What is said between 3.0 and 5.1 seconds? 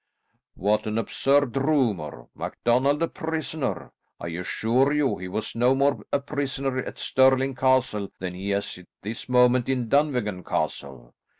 a prisoner! I assure